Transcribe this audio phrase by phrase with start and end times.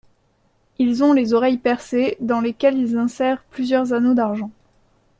[0.79, 4.49] Ils ont les oreilles percées, dans lesquelles ils insèrent plusieurs anneaux d'argent.